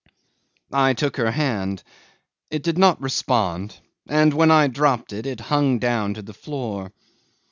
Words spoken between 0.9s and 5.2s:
took her hand; it did not respond, and when I dropped